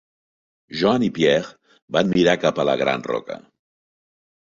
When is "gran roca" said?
2.81-3.37